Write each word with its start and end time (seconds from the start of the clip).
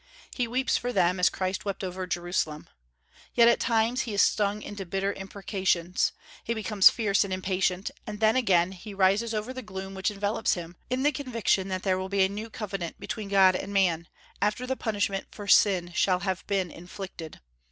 He 0.33 0.47
weeps 0.47 0.77
for 0.77 0.91
them, 0.91 1.19
as 1.19 1.29
Christ 1.29 1.63
wept 1.63 1.83
over 1.83 2.07
Jerusalem. 2.07 2.67
Yet 3.35 3.47
at 3.47 3.59
times 3.59 4.01
he 4.01 4.15
is 4.15 4.21
stung 4.23 4.63
into 4.63 4.83
bitter 4.83 5.13
imprecations, 5.13 6.11
he 6.43 6.55
becomes 6.55 6.89
fierce 6.89 7.23
and 7.23 7.31
impatient; 7.31 7.91
and 8.07 8.19
then 8.19 8.35
again 8.35 8.71
he 8.71 8.95
rises 8.95 9.31
over 9.31 9.53
the 9.53 9.61
gloom 9.61 9.93
which 9.93 10.09
envelops 10.09 10.55
him, 10.55 10.75
in 10.89 11.03
the 11.03 11.11
conviction 11.11 11.67
that 11.67 11.83
there 11.83 11.99
will 11.99 12.09
be 12.09 12.23
a 12.25 12.29
new 12.29 12.49
covenant 12.49 12.99
between 12.99 13.27
God 13.29 13.55
and 13.55 13.71
man, 13.75 14.07
after 14.41 14.65
the 14.65 14.75
punishment 14.75 15.27
for 15.29 15.47
sin 15.47 15.91
shall 15.93 16.21
have 16.21 16.47
been 16.47 16.71
inflicted. 16.71 17.39